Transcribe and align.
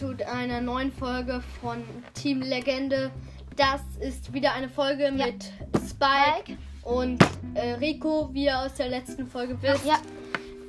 zu 0.00 0.16
einer 0.26 0.62
neuen 0.62 0.90
Folge 0.90 1.42
von 1.60 1.84
Team 2.14 2.40
Legende. 2.40 3.10
Das 3.54 3.82
ist 4.00 4.32
wieder 4.32 4.54
eine 4.54 4.70
Folge 4.70 5.04
Ja. 5.04 5.26
mit 5.26 5.52
Spike 5.86 6.56
und 6.84 7.22
äh, 7.52 7.72
Rico, 7.72 8.30
wie 8.32 8.46
ihr 8.46 8.58
aus 8.60 8.72
der 8.76 8.88
letzten 8.88 9.26
Folge 9.26 9.60
wisst. 9.60 9.84
Ja. 9.84 9.98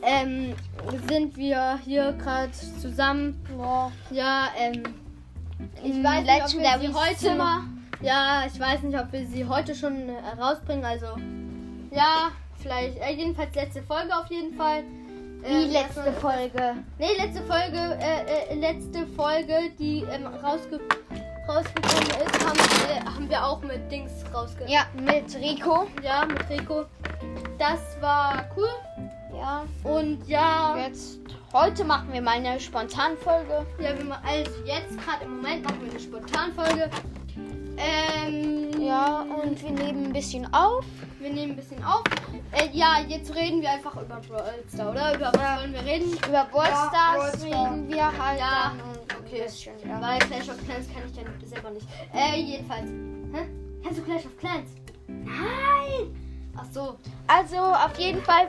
Ähm, 0.03 0.53
sind 1.07 1.37
wir 1.37 1.79
hier 1.85 2.11
gerade 2.11 2.51
zusammen. 2.81 3.41
Boah. 3.55 3.93
Ja, 4.09 4.49
ähm, 4.59 4.83
ich 5.81 5.95
Im 5.95 6.03
weiß 6.03 6.25
nicht, 6.25 6.43
ob 6.43 6.81
wir 6.81 6.89
sie 6.89 6.93
heute 6.93 7.15
Zimmer. 7.15 7.63
Ja, 8.01 8.43
ich 8.45 8.59
weiß 8.59 8.81
nicht, 8.81 8.99
ob 8.99 9.13
wir 9.13 9.25
sie 9.27 9.45
heute 9.45 9.73
schon 9.73 10.09
äh, 10.09 10.41
rausbringen. 10.41 10.83
Also, 10.83 11.05
ja, 11.89 12.31
vielleicht. 12.61 12.97
Äh, 12.97 13.13
jedenfalls 13.13 13.55
letzte 13.55 13.81
Folge 13.81 14.13
auf 14.13 14.29
jeden 14.29 14.53
Fall. 14.57 14.83
Die 15.43 15.47
Ähm, 15.65 15.71
letzte 15.71 16.11
Folge. 16.13 16.75
Nee, 16.99 17.15
letzte 17.17 17.41
Folge, 17.43 17.97
äh, 17.99 18.51
äh, 18.51 18.55
letzte 18.55 19.07
Folge, 19.07 19.71
die 19.79 20.05
ähm, 20.11 20.27
rausge 20.27 20.79
rausgekommen 21.49 22.07
ist, 22.23 22.45
haben, 22.45 22.59
äh, 22.59 23.03
haben 23.03 23.27
wir 23.29 23.43
auch 23.45 23.61
mit 23.61 23.91
Dings 23.91 24.11
rausge... 24.33 24.63
Ja, 24.67 24.85
mit 24.93 25.35
Rico. 25.35 25.87
Ja, 26.03 26.23
mit 26.25 26.47
Rico. 26.49 26.85
Das 27.57 27.79
war 27.99 28.45
cool. 28.55 28.69
Ja. 29.33 29.63
Und 29.83 30.25
ja, 30.27 30.77
Jetzt, 30.77 31.19
heute 31.51 31.83
machen 31.83 32.09
wir 32.13 32.21
mal 32.21 32.35
eine 32.37 32.59
Spontanfolge. 32.59 33.65
ja 33.79 33.97
wir 33.97 34.05
ma- 34.05 34.21
also 34.23 34.51
jetzt 34.65 34.97
gerade 35.03 35.25
im 35.25 35.37
Moment 35.37 35.63
machen 35.63 35.81
wir 35.81 35.89
eine 35.91 35.99
Spontanfolge. 35.99 36.89
Ähm, 37.77 38.60
und 39.43 39.61
wir 39.63 39.71
nehmen 39.71 40.05
ein 40.07 40.13
bisschen 40.13 40.51
auf. 40.53 40.85
wir 41.19 41.29
nehmen 41.29 41.53
ein 41.53 41.55
bisschen 41.55 41.83
auf. 41.83 42.03
Äh, 42.51 42.69
ja, 42.73 42.99
jetzt 43.07 43.33
reden 43.35 43.61
wir 43.61 43.71
einfach 43.71 43.93
über 43.95 44.19
Brawl 44.27 44.63
oder? 44.73 45.15
Über 45.15 45.31
was 45.33 45.41
Ja. 45.41 45.59
wollen 45.59 45.73
wir 45.73 45.85
reden? 45.85 46.13
Über 46.27 46.45
Brawl 46.51 46.65
Ja, 46.67 46.89
Stars 46.89 47.29
Stars. 47.29 47.43
reden 47.43 47.87
wir 47.89 48.05
halt 48.05 48.39
Ja, 48.39 48.71
dann 48.71 48.81
okay. 49.19 49.41
ein 49.41 49.43
bisschen, 49.45 49.73
ja. 49.87 50.01
Weil 50.01 50.19
Clash 50.19 50.49
of 50.49 50.65
Clans 50.65 50.87
kann 50.93 51.03
ich 51.09 51.15
ja 51.15 51.47
selber 51.47 51.69
nicht. 51.71 51.87
Äh, 52.13 52.39
jedenfalls. 52.39 52.89
Hä? 52.89 53.47
Kennst 53.83 53.99
du 53.99 54.03
Clash 54.03 54.25
of 54.25 54.37
Clans? 54.37 54.69
Nein! 55.07 56.17
Ach 56.57 56.65
so. 56.71 56.97
Also 57.27 57.57
auf 57.57 57.97
jeden 57.97 58.21
Fall 58.23 58.47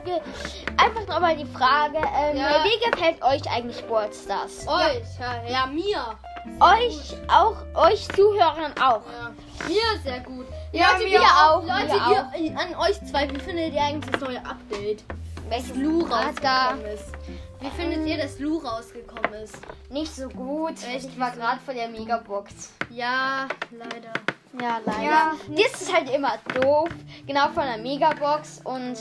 einfach 0.77 1.07
nochmal 1.07 1.37
die 1.37 1.45
Frage, 1.45 1.97
ähm, 1.97 2.37
Ja. 2.37 2.63
wie 2.63 2.91
gefällt 2.91 3.21
euch 3.23 3.49
eigentlich 3.49 3.85
Brawl 3.87 4.11
Stars? 4.13 4.67
Euch, 4.67 5.03
ja, 5.19 5.43
ja, 5.49 5.65
mir. 5.67 6.17
Euch 6.59 7.15
auch, 7.27 7.57
euch 7.75 8.07
Zuhörern 8.09 8.73
auch. 8.73 9.01
Ja. 9.11 9.31
Mir 9.67 10.01
sehr 10.03 10.19
gut. 10.21 10.45
Ja, 10.71 10.91
Leute, 10.91 11.03
mir 11.03 11.11
wir 11.11 11.21
auch, 11.21 11.61
Leute, 11.61 12.33
mir 12.33 12.39
ihr, 12.39 12.59
an 12.59 12.75
euch 12.75 12.99
zwei, 13.05 13.29
wie 13.29 13.39
findet 13.39 13.73
ihr 13.73 13.81
eigentlich 13.81 14.11
das 14.11 14.21
neue 14.21 14.45
Update? 14.45 15.03
Welches 15.49 15.75
Lu 15.75 16.01
rausgekommen 16.01 16.85
ist. 16.85 17.11
Wie 17.59 17.69
findet 17.69 18.07
ihr, 18.07 18.17
dass 18.17 18.39
Lu 18.39 18.57
rausgekommen 18.57 19.33
ist? 19.43 19.57
Nicht 19.89 20.13
so 20.15 20.27
gut. 20.29 20.75
Echt? 20.87 21.05
Ich 21.09 21.19
war 21.19 21.31
gerade 21.31 21.59
vor 21.61 21.73
der 21.73 21.89
Megabox. 21.89 22.71
Ja, 22.89 23.47
leider. 23.71 24.13
Ja, 24.61 24.79
leider. 24.85 25.03
Ja. 25.03 25.31
Das 25.49 25.81
ist 25.81 25.93
halt 25.93 26.09
immer 26.09 26.37
doof. 26.55 26.89
Genau 27.25 27.49
von 27.49 27.63
der 27.63 27.77
Megabox 27.77 28.61
und 28.63 28.97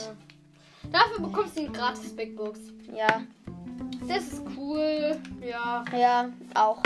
Dafür 0.91 1.21
bekommst 1.21 1.56
du 1.56 1.61
eine 1.61 1.71
gratis 1.71 2.15
Big 2.15 2.37
Box. 2.37 2.59
ja, 2.95 3.23
Das 4.09 4.25
ist 4.25 4.43
cool. 4.56 5.17
Ja. 5.41 5.84
ja, 5.97 6.29
auch. 6.55 6.83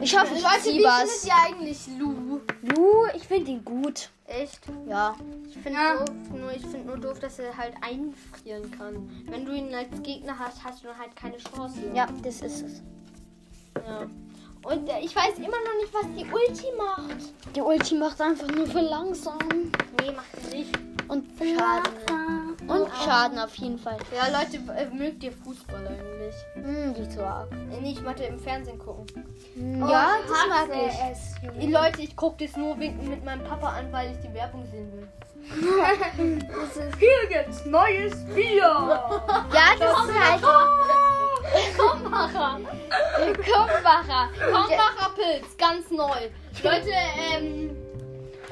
Ich 0.00 0.18
hoffe, 0.18 0.34
ich 0.34 0.42
wie 0.44 0.60
zieh 0.78 0.84
was. 0.84 1.10
findet 1.22 1.26
ihr 1.26 1.34
eigentlich 1.56 1.86
Lu? 1.98 2.40
Lu, 2.62 3.06
ich 3.14 3.26
finde 3.26 3.50
ihn 3.52 3.64
gut. 3.64 4.10
Echt? 4.26 4.60
Ja. 4.86 5.16
Ich 5.48 5.54
finde 5.54 5.78
Ja. 5.78 6.04
nur 6.30 6.52
ich 6.52 6.60
finde 6.66 6.86
nur 6.86 6.98
doof, 6.98 7.18
dass 7.20 7.38
er 7.38 7.56
halt 7.56 7.74
einfrieren 7.80 8.70
kann. 8.70 9.08
Wenn 9.30 9.46
du 9.46 9.52
ihn 9.52 9.74
als 9.74 10.02
Gegner 10.02 10.38
hast, 10.38 10.62
hast 10.62 10.84
du 10.84 10.88
halt 10.88 11.16
keine 11.16 11.38
Chance. 11.38 11.78
Ja, 11.94 12.06
das 12.22 12.42
ist 12.42 12.62
es. 12.62 12.82
Ja. 13.86 14.06
Und 14.64 14.88
äh, 14.88 15.00
ich 15.00 15.14
weiß 15.16 15.38
immer 15.38 15.46
noch 15.48 15.74
nicht, 15.80 15.94
was 15.94 16.06
die 16.16 16.26
Ulti 16.30 16.66
macht. 16.76 17.32
Die 17.56 17.60
Ulti 17.62 17.94
macht 17.94 18.20
einfach 18.20 18.48
nur 18.48 18.66
für 18.66 18.80
langsam. 18.80 19.38
Nee, 20.02 20.10
macht 20.14 20.26
sie 20.50 20.58
nicht. 20.58 20.78
Und 21.08 21.24
Schaden. 21.38 22.68
Und 22.68 22.88
Schaden 23.04 23.38
auf 23.38 23.54
jeden 23.56 23.78
Fall. 23.78 23.96
Ja, 24.14 24.26
Leute, 24.28 24.58
äh, 24.76 24.86
mögt 24.94 25.22
ihr 25.22 25.32
Fußball 25.32 25.86
eigentlich? 25.86 26.34
Hm, 26.54 26.94
die 26.94 27.08
zu 27.08 27.24
arg. 27.26 27.50
Äh, 27.52 27.80
Nee, 27.80 27.92
ich 27.92 28.04
wollte 28.04 28.24
im 28.24 28.38
Fernsehen 28.38 28.78
gucken. 28.78 29.06
Hm, 29.54 29.82
Oh, 29.82 29.88
ja, 29.88 30.16
ich 30.22 30.30
das 30.30 30.46
mag 30.48 30.68
ich. 30.76 31.12
es. 31.12 31.34
Die 31.60 31.72
Leute, 31.72 32.02
ich 32.02 32.14
gucke 32.16 32.44
das 32.46 32.56
nur 32.56 32.76
mit 32.76 33.24
meinem 33.24 33.42
Papa 33.44 33.68
an, 33.68 33.90
weil 33.92 34.10
ich 34.12 34.18
die 34.20 34.34
Werbung 34.34 34.66
sehen 34.70 34.92
will. 34.92 35.08
Hier 36.98 37.28
gibt's 37.28 37.64
neues 37.64 38.14
Bier. 38.34 38.60
Ja, 38.60 39.74
das 39.78 40.04
ist 40.04 40.20
halt 40.20 40.42
Krombacher. 41.76 42.60
Kumbacher. 43.44 44.28
Krombacher 44.38 45.10
Pilz, 45.14 45.56
ganz 45.56 45.90
neu. 45.90 46.28
Leute, 46.62 46.90
ähm. 47.32 47.76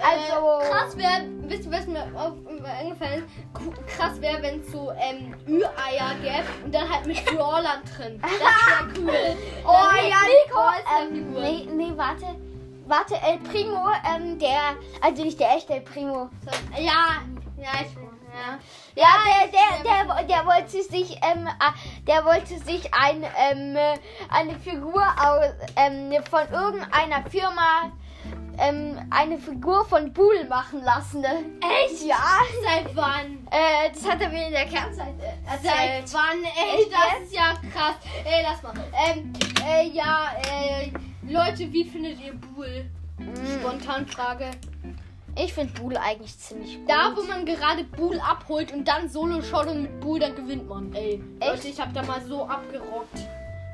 Also- 0.03 0.61
Äh, 0.61 0.71
krass 0.71 0.97
wäre, 0.97 1.25
wisst 1.43 1.65
ihr, 1.67 1.73
was 1.73 1.87
mir 1.87 2.03
auf, 2.15 2.33
eingefallen 2.65 3.25
ist? 3.25 3.97
Krass 3.97 4.21
wäre, 4.21 4.43
wenn 4.43 4.61
es 4.61 4.73
so 4.73 4.93
ähm, 4.93 5.34
Ü-Eier 5.47 6.15
gäbe 6.23 6.47
und 6.65 6.75
dann 6.75 6.91
halt 6.93 7.07
mit 7.07 7.25
Brawlern 7.25 7.83
drin. 7.97 8.21
Das 8.21 8.31
wäre 8.31 8.99
cool. 8.99 9.37
Oh 9.65 9.73
Dann 9.73 10.09
ja, 10.09 10.17
Nico. 10.23 10.62
Ähm, 11.01 11.33
nee, 11.33 11.69
nee, 11.73 11.93
warte. 11.97 12.27
Warte, 12.89 13.17
El 13.17 13.39
Primo, 13.39 13.89
ähm, 14.15 14.39
der, 14.39 14.77
also 15.01 15.25
nicht 15.25 15.41
der 15.41 15.56
echte 15.56 15.75
El 15.75 15.81
Primo. 15.81 16.31
So, 16.45 16.81
ja, 16.81 17.23
ja, 17.59 17.71
ich 17.81 17.97
ja. 18.37 18.59
Ja, 18.95 19.09
der, 19.25 19.49
der, 19.49 20.05
der, 20.15 20.23
der 20.25 20.47
wollte 20.47 20.83
sich, 20.83 21.17
ähm, 21.23 21.47
äh, 21.47 22.05
der 22.06 22.25
wollte 22.25 22.59
sich 22.59 22.93
ein, 22.95 23.25
ähm, 23.39 23.77
äh, 23.77 23.99
eine 24.31 24.59
Figur 24.61 25.03
aus, 25.03 25.47
ähm, 25.77 26.12
von 26.31 26.43
irgendeiner 26.53 27.29
Firma, 27.29 27.91
ähm, 28.59 28.98
eine 29.10 29.38
Figur 29.38 29.84
von 29.84 30.12
Bull 30.12 30.44
machen 30.48 30.82
lassen. 30.82 31.25
Echt? 31.25 32.03
Ja. 32.06 32.16
Seit 32.64 32.94
wann? 32.97 33.47
Äh, 33.50 33.91
das 33.92 34.09
hat 34.09 34.20
er 34.20 34.28
mir 34.28 34.47
in 34.47 34.53
der 34.53 34.66
Kernzeit 34.66 35.14
äh, 35.20 35.50
erzählt. 35.53 36.09
Seit 36.09 36.14
wann? 36.14 36.42
Ey, 36.44 36.87
das 36.91 37.26
ist 37.26 37.34
ja 37.34 37.54
krass. 37.72 37.97
Ey, 38.25 38.42
lass 38.42 38.62
mal. 38.62 38.72
Ähm, 39.09 39.32
äh, 39.66 39.88
ja, 39.88 40.31
äh, 40.48 40.91
Leute, 41.28 41.72
wie 41.72 41.84
findet 41.84 42.20
ihr 42.20 42.34
Bull? 42.34 42.87
Mm, 43.19 43.60
Spontan 43.60 44.06
Frage. 44.06 44.50
Ich 45.38 45.53
finde 45.53 45.72
Bull 45.81 45.97
eigentlich 45.97 46.38
ziemlich 46.38 46.78
gut. 46.78 46.88
Da, 46.88 47.14
wo 47.14 47.22
man 47.22 47.44
gerade 47.44 47.84
Bull 47.84 48.19
abholt 48.20 48.72
und 48.72 48.88
dann 48.88 49.08
Solo 49.08 49.43
schaut 49.43 49.66
und 49.66 49.82
mit 49.82 50.00
Bull, 50.00 50.19
dann 50.19 50.34
gewinnt 50.34 50.66
man. 50.66 50.94
Ey, 50.94 51.22
Echt? 51.41 51.50
Leute, 51.50 51.69
ich 51.69 51.81
hab 51.81 51.93
da 51.93 52.03
mal 52.03 52.22
so 52.22 52.47
abgerockt. 52.47 53.19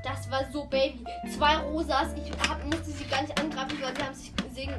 Das 0.03 0.29
war 0.29 0.41
so 0.53 0.65
Baby. 0.65 1.05
Zwei 1.37 1.57
Rosas, 1.59 2.09
ich 2.17 2.33
hab, 2.49 2.65
musste 2.65 2.91
sie 2.91 3.05
gar 3.05 3.23
nicht 3.23 3.39
angreifen, 3.41 3.79
weil 3.81 3.95
sie 3.97 4.03
haben 4.03 4.15
sich 4.15 4.33
gegen, 4.55 4.75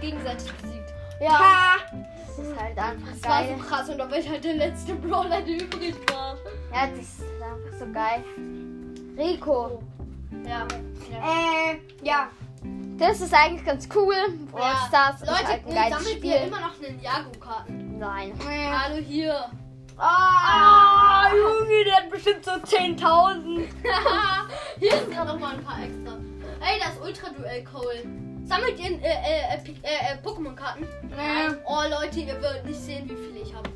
gegenseitig 0.00 0.52
besiegt. 0.52 0.92
Ja. 1.20 1.76
Das 2.26 2.38
ist 2.46 2.60
halt 2.60 2.78
einfach 2.78 3.08
Das 3.12 3.22
war 3.24 3.42
geil. 3.42 3.56
so 3.58 3.64
krass 3.64 3.88
und 3.88 3.98
da 3.98 4.10
war 4.10 4.18
ich 4.18 4.28
halt 4.28 4.44
der 4.44 4.54
letzte 4.54 4.94
Brawler, 4.94 5.40
der 5.40 5.56
übrig 5.60 5.94
war. 6.12 6.36
Ja, 6.72 6.86
das 6.86 7.00
ist 7.00 7.22
einfach 7.42 7.78
so 7.78 7.92
geil. 7.92 8.24
Rico. 9.16 9.82
Ja. 10.44 10.66
ja. 11.10 11.72
Äh, 11.72 11.78
ja. 12.02 12.28
Das 12.98 13.20
ist 13.20 13.32
eigentlich 13.34 13.64
ganz 13.64 13.88
cool. 13.94 14.14
Brawl 14.50 14.60
Ja. 14.62 14.84
Stars 14.88 15.22
ist 15.22 15.28
Leute, 15.28 15.46
halt 15.46 15.66
ein 15.66 15.70
äh, 15.70 15.74
geiles 15.74 15.98
sammelt 15.98 16.16
Spiel. 16.18 16.30
ihr 16.30 16.42
immer 16.42 16.60
noch 16.60 16.80
Ninjago-Karten? 16.80 17.98
Nein. 17.98 18.32
Hallo 18.44 18.96
hier. 18.96 19.50
Ah, 19.96 21.28
Junge, 21.34 21.84
der 21.84 21.96
hat 21.96 22.10
bestimmt 22.10 22.44
so 22.44 22.52
10.000. 22.52 23.66
hier 24.78 24.92
sind 24.92 25.10
gerade 25.10 25.28
noch 25.28 25.38
mal 25.40 25.54
ein 25.54 25.64
paar 25.64 25.82
extra. 25.82 26.12
Ey, 26.60 26.78
das 26.80 26.98
Ultra-Duell 27.04 27.64
Cole. 27.64 28.04
Sammelt 28.48 28.78
ihr 28.80 28.86
äh, 29.02 29.08
äh, 29.08 29.54
äh, 29.54 29.58
äh, 29.82 30.14
äh, 30.14 30.26
Pokémon-Karten? 30.26 30.86
Nee. 31.02 31.54
Oh, 31.66 31.82
Leute, 31.90 32.20
ihr 32.20 32.40
werdet 32.40 32.64
nicht 32.64 32.80
sehen, 32.80 33.08
wie 33.08 33.14
viele 33.16 33.40
ich 33.44 33.54
habe. 33.54 33.68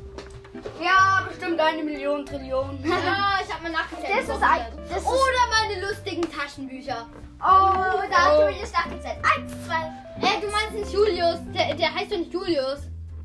Ja, 0.81 1.25
bestimmt 1.27 1.59
eine 1.59 1.83
Million 1.83 2.25
Trillion. 2.25 2.79
Ja, 2.83 3.39
ich 3.45 3.53
habe 3.53 3.63
mal 3.63 3.71
nachgezählt. 3.71 4.27
Das 4.27 4.35
ist 4.35 4.43
ein- 4.43 4.65
das 4.89 5.05
Oder 5.05 5.43
meine 5.51 5.85
lustigen 5.87 6.21
Taschenbücher. 6.29 7.07
Oh, 7.39 8.01
da 8.09 8.17
hast 8.17 8.37
Oh. 8.37 8.41
du 8.47 8.51
mir 8.53 8.61
das 8.61 8.71
nachgezählt. 8.73 9.17
Eins, 9.23 9.51
zwei. 9.65 9.91
Äh, 10.21 10.41
du 10.41 10.47
meinst 10.49 10.71
nicht 10.73 10.91
Julius. 10.93 11.39
Der, 11.53 11.73
der 11.75 11.93
heißt 11.93 12.11
doch 12.11 12.17
nicht 12.17 12.33
Julius. 12.33 12.79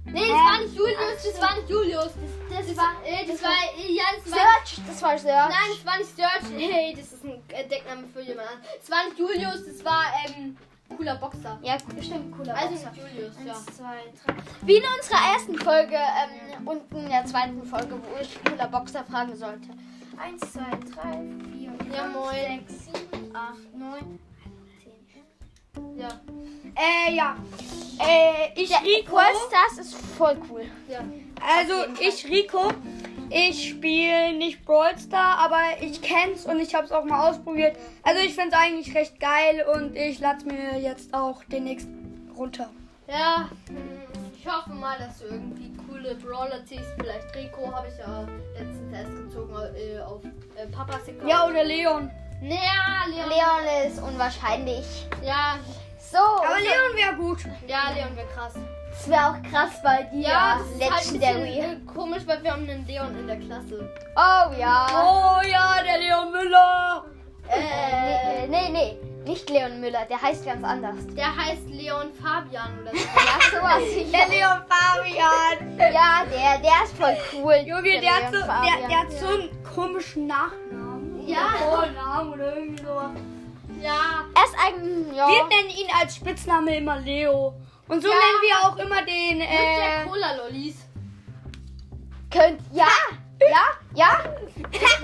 Nee, 0.05 0.21
das 0.21 0.29
Hä? 0.29 0.33
war 0.33 0.59
nicht 0.63 0.75
Julius, 0.75 1.23
das 1.23 1.41
war 1.43 1.55
nicht 1.57 1.69
Julius. 1.71 2.13
Das, 2.51 2.67
das 2.67 2.77
war, 2.79 2.93
äh, 3.05 3.27
das 3.27 3.43
war, 3.43 3.51
äh, 3.77 3.93
ja, 3.93 4.05
das 4.17 4.33
war, 4.33 4.39
Search, 4.39 4.81
das 4.89 5.03
war 5.03 5.19
Search. 5.19 5.49
nein, 5.51 5.69
das 5.77 5.87
war 5.87 5.99
nicht 5.99 6.17
Search. 6.17 6.45
Hey, 6.59 6.95
das 6.97 7.13
ist 7.13 7.25
ein 7.25 7.43
äh, 7.49 7.69
Deckname 7.69 8.05
für 8.13 8.23
jemand. 8.23 8.49
Es 8.83 8.91
war 8.91 9.05
nicht 9.05 9.19
Julius, 9.19 9.67
das 9.67 9.85
war, 9.85 10.05
ähm, 10.27 10.57
cooler 10.97 11.17
Boxer. 11.17 11.59
Ja, 11.63 11.77
bestimmt 11.95 12.37
cooler 12.37 12.55
Also 12.57 12.71
Boxer. 12.75 12.93
Julius, 12.95 13.35
ja. 13.45 13.53
Eins, 13.53 13.67
zwei, 13.77 13.97
drei. 14.25 14.35
Wie 14.63 14.77
in 14.77 14.83
unserer 14.99 15.33
ersten 15.35 15.59
Folge 15.59 15.97
ähm, 15.97 16.67
und 16.67 16.83
in 16.93 17.09
der 17.09 17.25
zweiten 17.27 17.63
Folge, 17.65 17.95
wo 17.95 18.21
ich 18.21 18.39
cooler 18.45 18.69
Boxer 18.69 19.05
fragen 19.05 19.37
sollte. 19.37 19.69
Eins, 20.21 20.41
zwei, 20.53 20.71
drei, 20.95 21.23
vier, 21.53 21.73
Ja, 21.95 22.05
fünf, 22.05 22.31
sechs, 22.67 22.85
sieben, 22.87 23.37
acht, 23.37 23.75
neun, 23.77 24.19
zehn. 24.83 25.97
Ja. 25.97 26.09
Äh, 26.75 27.15
ja. 27.15 27.37
Äh, 28.01 28.61
ich, 28.61 28.71
Rico. 28.83 29.13
Brawl 29.17 29.25
Stars 29.49 29.79
ist 29.87 29.95
voll 30.17 30.37
cool. 30.51 30.65
Ja. 30.89 31.01
Also 31.57 31.75
ich, 32.01 32.25
Rico, 32.27 32.73
Ich 33.31 33.71
spiele 33.71 34.33
nicht 34.37 34.65
Brawl 34.65 34.97
Star, 34.99 35.39
aber 35.39 35.61
ich 35.81 36.01
kenn's 36.01 36.47
und 36.47 36.61
ich 36.61 36.75
habe 36.75 36.87
es 36.87 36.93
auch 36.93 37.05
mal 37.05 37.29
ausprobiert. 37.29 37.77
Also 38.03 38.21
ich 38.23 38.35
finde 38.35 38.51
es 38.51 38.55
eigentlich 38.63 38.95
recht 38.95 39.21
geil 39.21 39.65
und 39.75 39.97
ich 39.97 40.19
lade 40.21 40.45
mir 40.47 40.79
jetzt 40.81 41.13
auch 41.13 41.43
demnächst 41.45 41.89
runter. 42.37 42.71
Ja, 43.07 43.49
hm, 43.69 43.77
ich 44.39 44.47
hoffe 44.47 44.71
mal, 44.71 44.97
dass 44.99 45.19
du 45.19 45.25
irgendwie 45.27 45.73
coole 45.89 46.15
Brawler 46.15 46.65
ziehst. 46.65 46.87
Vielleicht 46.99 47.35
Rico 47.35 47.73
habe 47.73 47.89
ich 47.89 47.99
ja 47.99 48.27
letztens 48.55 48.93
erst 48.95 49.17
gezogen 49.17 49.55
äh, 49.77 50.01
auf 50.01 50.23
äh, 50.25 50.67
Papas 50.71 51.09
Account. 51.09 51.29
Ja, 51.29 51.47
oder 51.47 51.65
Leon. 51.65 52.11
Ja, 52.43 53.05
Leon. 53.09 53.29
Leon 53.29 53.91
ist 53.91 54.01
unwahrscheinlich. 54.03 55.07
Ja, 55.25 55.59
So, 55.99 56.19
Aber 56.19 56.59
Leon 56.61 56.97
wäre 56.97 57.17
gut. 57.17 57.41
ja, 57.67 57.91
Leon 57.95 58.17
wäre 58.17 58.29
krass. 58.29 58.55
Das 58.99 59.09
wäre 59.09 59.27
auch 59.31 59.43
krass 59.51 59.81
bei 59.83 60.03
dir. 60.13 60.29
Ja, 60.29 60.59
das 60.59 60.89
ist 61.07 61.13
halt 61.13 61.23
Legendary. 61.23 61.59
äh, 61.61 61.77
komisch, 61.87 62.23
weil 62.27 62.43
wir 62.43 62.53
haben 62.53 62.69
einen 62.69 62.85
Leon 62.87 63.17
in 63.19 63.27
der 63.27 63.37
Klasse. 63.39 63.89
oh 64.17 64.53
ja. 64.59 64.87
Oh 64.93 65.47
ja, 65.47 65.83
der 65.85 65.99
Leon 65.99 66.33
Müller. 66.33 67.05
Äh, 67.49 68.47
nee, 68.49 68.69
nee, 68.71 68.99
nicht 69.25 69.49
Leon 69.49 69.81
Müller, 69.81 70.05
der 70.11 70.21
heißt 70.21 70.45
ganz 70.45 70.65
anders. 70.65 70.97
Der 71.17 71.35
heißt 71.35 71.67
Leon 71.69 72.11
Fabian 72.13 72.71
oder 72.83 72.91
so. 72.91 72.99
Ja, 73.15 73.61
sowas. 73.61 73.83
Der 74.13 74.29
Leon 74.29 74.63
Fabian. 74.69 75.79
Ja, 75.79 76.25
der, 76.29 76.59
der 76.59 76.85
ist 76.85 76.97
voll 76.97 77.17
cool. 77.33 77.55
Junge, 77.65 78.01
der, 78.01 78.17
hat 78.17 78.33
so, 78.33 78.39
der, 78.41 78.89
der 78.89 79.01
hat 79.01 79.13
so 79.13 79.27
einen 79.27 79.63
komischen 79.63 80.27
Nachnamen. 80.27 81.27
Ja. 81.27 81.51
Vornamen 81.59 82.33
oder 82.33 82.57
irgendwie 82.57 82.83
sowas. 82.83 83.11
Ja, 83.83 84.25
Er 84.35 84.45
ist 84.45 84.55
ein, 84.59 85.15
ja. 85.15 85.27
Wir 85.29 85.45
nennen 85.49 85.71
ihn 85.71 85.89
als 86.01 86.17
Spitzname 86.17 86.77
immer 86.77 86.99
Leo. 86.99 87.55
Und 87.89 88.03
so 88.03 88.09
Ja. 88.09 88.15
nennen 88.15 88.43
wir 88.43 88.69
auch 88.69 88.77
immer 88.77 89.03
den. 89.05 89.41
Äh, 89.41 90.05
Cola 90.07 90.35
Lollis. 90.37 90.77
Könnt, 92.31 92.61
ja, 92.73 92.87
ja, 93.41 93.65
ja. 93.95 94.11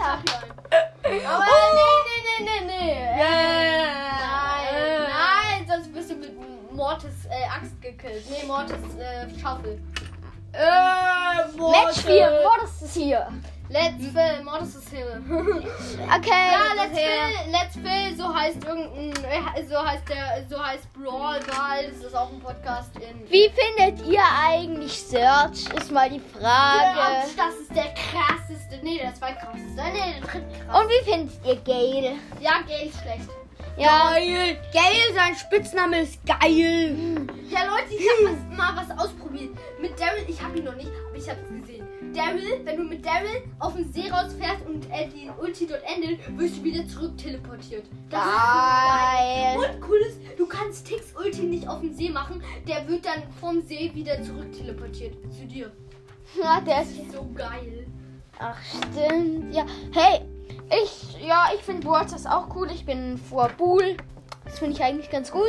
Aber 0.04 0.22
Oh. 1.06 1.70
nee, 1.74 1.90
nee, 2.06 2.44
nee, 2.44 2.60
nee, 2.60 2.66
nee. 2.66 2.92
äh, 2.92 3.86
Nein, 4.18 5.08
nein, 5.08 5.66
sonst 5.66 5.92
bist 5.94 6.10
du 6.10 6.14
mit 6.16 6.32
Mortis 6.72 7.26
äh, 7.30 7.44
Axt 7.46 7.80
gekillt. 7.80 8.24
Nee, 8.30 8.44
Mortis 8.46 8.76
äh, 8.98 9.28
Schaufel. 9.40 9.80
Äh, 10.52 11.56
Match 11.56 12.00
4, 12.02 12.42
Modus 12.42 12.82
ist 12.82 12.94
hier. 12.94 13.26
Let's 13.70 14.04
Fill, 14.12 14.44
Mortis 14.44 14.74
ist 14.76 14.90
hier. 14.90 15.22
Okay. 16.16 16.52
Ja, 16.52 16.74
Let's. 16.76 16.98
Fill, 16.98 17.50
Let's 17.50 17.74
Fill, 17.76 18.16
so 18.16 18.34
heißt 18.34 18.62
irgendein, 18.64 19.24
äh, 19.24 19.64
so 19.66 19.82
heißt 19.84 20.08
der, 20.08 20.44
so 20.48 20.62
heißt 20.62 20.92
Brawl 20.92 21.40
Ball. 21.40 21.86
Das 21.90 22.04
ist 22.04 22.14
auch 22.14 22.30
ein 22.30 22.40
Podcast 22.40 22.90
in. 22.96 23.28
Wie 23.30 23.50
findet 23.50 24.06
ihr 24.06 24.22
eigentlich 24.46 24.92
Search? 24.92 25.66
Ist 25.76 25.90
mal 25.90 26.10
die 26.10 26.20
Frage. 26.20 27.26
Das 27.36 27.54
ist 27.54 27.74
der 27.74 27.94
krasseste. 27.94 28.80
Nee, 28.82 28.98
der 28.98 29.14
zweitkrasseste. 29.14 29.82
Nee, 29.82 30.20
der 30.20 30.20
drittkrasseste. 30.20 30.78
Und 30.78 30.88
wie 30.88 31.10
findet 31.10 31.46
ihr 31.46 31.56
Gale? 31.56 32.16
Ja, 32.40 32.60
Gay 32.66 32.88
ist 32.88 33.00
schlecht. 33.00 33.28
Ja. 33.76 34.12
Geil. 34.14 34.56
Geil, 34.72 35.14
sein 35.14 35.34
Spitzname 35.34 36.02
ist 36.02 36.18
geil. 36.26 36.96
Ja, 37.50 37.64
Leute, 37.64 37.94
ich 37.94 38.06
habe 38.08 38.36
was, 38.36 38.56
mal 38.56 38.76
was 38.76 38.98
ausprobiert. 38.98 39.50
Mit 39.80 39.98
Daryl, 40.00 40.24
ich 40.28 40.40
habe 40.42 40.58
ihn 40.58 40.64
noch 40.64 40.76
nicht, 40.76 40.90
aber 41.08 41.16
ich 41.16 41.28
habe 41.28 41.40
es 41.42 41.48
gesehen. 41.60 41.84
Daryl, 42.14 42.60
wenn 42.64 42.76
du 42.76 42.84
mit 42.84 43.04
Daryl 43.04 43.42
auf 43.58 43.74
den 43.74 43.92
See 43.92 44.08
rausfährst 44.08 44.64
und 44.68 44.84
äh, 44.92 45.08
die 45.08 45.28
Ulti 45.40 45.66
dort 45.66 45.82
endet, 45.92 46.20
wirst 46.38 46.58
du 46.58 46.64
wieder 46.64 46.86
zurück 46.86 47.18
teleportiert. 47.18 47.86
Das 48.10 48.20
ist 48.24 48.30
Geil. 48.32 49.54
so 49.54 49.60
geil. 49.60 49.70
Und 49.80 49.88
cool 49.88 49.98
ist, 50.08 50.18
du 50.38 50.46
kannst 50.46 50.86
Tix 50.86 51.06
Ulti 51.16 51.42
nicht 51.42 51.68
auf 51.68 51.80
dem 51.80 51.92
See 51.92 52.10
machen. 52.10 52.40
Der 52.68 52.86
wird 52.88 53.04
dann 53.04 53.24
vom 53.40 53.60
See 53.62 53.90
wieder 53.94 54.22
zurück 54.22 54.52
teleportiert 54.52 55.14
zu 55.32 55.44
dir. 55.46 55.72
Ja, 56.40 56.60
der 56.60 56.76
Das 56.78 56.90
ist. 56.90 56.98
ist 57.00 57.12
so 57.12 57.28
geil. 57.34 57.86
Ach, 58.38 58.56
stimmt. 58.62 59.52
Ja. 59.54 59.66
Hey, 59.92 60.20
ich, 60.82 61.20
ja, 61.26 61.46
ich 61.54 61.62
finde 61.62 61.86
Waters 61.88 62.26
auch 62.26 62.54
cool. 62.54 62.70
Ich 62.70 62.84
bin 62.84 63.18
vor 63.18 63.48
Bull. 63.50 63.96
Das 64.44 64.58
finde 64.58 64.74
ich 64.76 64.82
eigentlich 64.84 65.10
ganz 65.10 65.30
gut. 65.30 65.42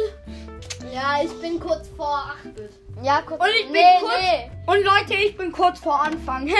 Ja, 0.94 1.21
ich 1.21 1.33
bin 1.42 1.59
kurz 1.59 1.88
vor 1.89 2.31
8-Bit. 2.45 2.71
Ja, 3.03 3.21
kurz. 3.21 3.42
Und 3.42 3.50
ich 3.50 3.63
bin 3.65 3.74
nee, 3.74 4.00
kurz- 4.00 4.13
nee. 4.21 4.51
Und 4.68 4.83
Leute, 4.86 5.13
ich 5.15 5.36
bin 5.38 5.51
kurz 5.51 5.80
vor 5.80 6.01
Anfang. 6.01 6.45
Nee, 6.45 6.56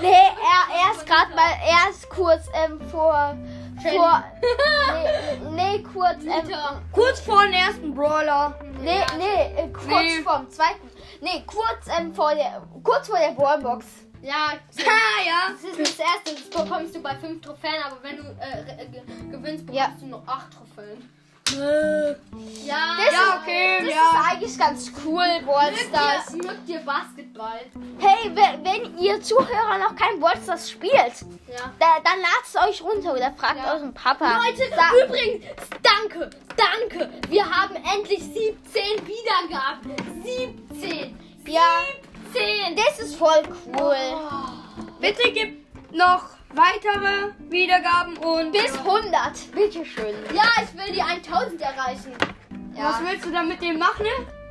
nee, 0.00 0.08
er, 0.12 0.86
er 0.86 0.92
ist 0.96 1.06
gerade 1.06 1.34
mal, 1.34 1.50
er 1.66 1.90
ist 1.90 2.08
kurz 2.08 2.46
ähm, 2.54 2.80
vor, 2.90 3.36
vor, 3.82 4.24
nee, 5.50 5.76
nee, 5.76 5.82
kurz, 5.82 6.22
ähm, 6.24 6.50
kurz 6.92 7.20
vor 7.20 7.42
dem 7.42 7.52
ersten 7.52 7.94
Brawler. 7.94 8.58
nee, 8.80 9.00
nee, 9.18 9.60
äh, 9.62 9.68
kurz 9.68 9.86
Nee. 9.88 10.22
vorm 10.22 10.48
zweiten, 10.50 10.90
nee, 11.20 11.42
kurz 11.46 11.86
ähm, 11.98 12.14
vor 12.14 12.34
der, 12.34 12.62
kurz 12.82 13.08
vor 13.08 13.18
der 13.18 13.36
Wallbox. 13.36 13.84
Ja, 14.22 14.52
Ha, 14.78 15.24
ja. 15.26 15.50
das 15.52 15.62
ist 15.64 15.80
das 15.80 16.06
erste. 16.06 16.34
Das 16.34 16.64
bekommst 16.64 16.94
du 16.94 17.00
bei 17.02 17.14
5 17.16 17.40
Trophäen, 17.40 17.82
aber 17.84 17.96
wenn 18.02 18.16
du 18.18 18.22
äh, 18.22 18.82
äh, 18.82 18.86
ge- 18.86 19.02
gewinnst, 19.30 19.66
bekommst 19.66 19.72
Ja. 19.72 19.96
du 19.98 20.06
nur 20.06 20.22
8 20.26 20.46
Trophäen. 20.52 21.10
Äh, 21.52 22.10
Ja, 22.64 22.96
Das 22.96 23.12
Ja, 23.12 23.22
ist, 23.34 23.42
okay, 23.42 23.78
das 23.80 23.88
ja. 23.88 24.02
ist 24.10 24.30
eigentlich 24.30 24.58
ganz 24.58 24.92
cool, 25.04 25.26
Ballstars. 25.44 26.30
Mögt 26.32 26.44
ihr, 26.44 26.50
mögt 26.52 26.68
ihr 26.68 26.78
Basketball? 26.80 27.60
Hey, 27.98 28.30
wenn, 28.34 28.64
wenn 28.64 28.98
ihr 28.98 29.20
Zuhörer 29.20 29.78
noch 29.78 29.96
kein 29.96 30.20
Ballstars 30.20 30.70
spielt, 30.70 30.94
Ja. 30.94 31.72
da, 31.80 31.86
dann 32.04 32.20
ladet 32.20 32.44
es 32.46 32.56
euch 32.56 32.82
runter 32.82 33.14
oder 33.14 33.32
fragt 33.32 33.56
Ja. 33.56 33.74
euren 33.74 33.92
Papa. 33.92 34.38
Leute, 34.44 34.62
Sa- 34.76 35.04
übrigens, 35.04 35.44
danke, 35.82 36.30
danke. 36.56 37.10
Wir 37.28 37.44
haben 37.50 37.74
endlich 37.76 38.20
17 38.22 39.06
Wiedergaben. 39.08 39.96
17. 40.22 41.18
Ja. 41.46 41.62
17. 41.88 42.09
Das 42.76 43.00
ist 43.00 43.16
voll 43.16 43.42
cool. 43.66 43.96
bitte 45.00 45.32
gib 45.32 45.66
noch 45.92 46.22
weitere 46.54 47.32
Wiedergaben 47.50 48.16
und. 48.18 48.52
Bis 48.52 48.76
100, 48.78 49.52
bitteschön. 49.52 50.14
Ja, 50.34 50.44
ich 50.62 50.78
will 50.78 50.94
die 50.94 51.02
1000 51.02 51.60
erreichen. 51.60 52.12
Was 52.74 53.00
willst 53.04 53.26
du 53.26 53.32
damit 53.32 53.60
dem 53.60 53.78
machen? 53.78 54.06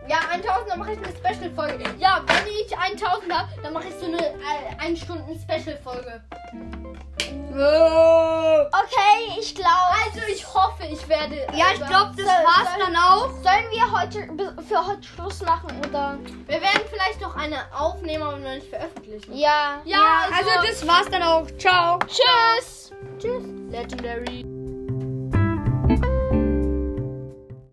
Ja, 0.07 0.17
1000, 0.31 0.69
dann 0.69 0.79
mache 0.79 0.93
ich 0.93 0.97
eine 0.97 1.15
Special-Folge. 1.15 1.83
Ja, 1.99 2.23
wenn 2.25 2.47
ich 2.47 2.77
1000 2.77 3.31
habe, 3.31 3.49
dann 3.61 3.73
mache 3.73 3.87
ich 3.87 3.95
so 3.95 4.05
eine 4.07 4.17
äh, 4.17 4.75
1 4.79 4.99
Stunden 4.99 5.39
Special-Folge. 5.39 6.21
Äh, 6.51 7.18
Okay, 7.51 9.39
ich 9.39 9.55
glaube. 9.55 9.69
Also, 10.05 10.19
ich 10.31 10.45
hoffe, 10.53 10.83
ich 10.89 11.07
werde. 11.07 11.35
Ja, 11.55 11.65
ich 11.73 11.79
glaube, 11.85 12.11
das 12.15 12.25
Soll- 12.25 12.45
war's 12.45 12.69
soll- 12.75 12.79
dann 12.85 12.95
auch. 12.95 13.29
Sollen 13.29 13.69
wir 13.71 13.91
heute 13.99 14.63
für 14.67 14.85
heute 14.87 15.03
Schluss 15.03 15.41
machen 15.41 15.69
oder? 15.87 16.17
Wir 16.47 16.61
werden 16.61 16.81
vielleicht 16.89 17.21
noch 17.21 17.35
eine 17.35 17.57
aufnehmen, 17.77 18.23
aber 18.23 18.37
noch 18.37 18.49
nicht 18.51 18.69
veröffentlichen. 18.69 19.35
Ja. 19.37 19.81
Ja, 19.85 20.25
Also, 20.31 20.49
das 20.67 20.87
war's 20.87 21.09
dann 21.09 21.23
auch. 21.23 21.45
Ciao. 21.57 21.99
Tschüss. 22.07 22.91
Tschüss. 23.19 23.43
Legendary. 23.69 24.58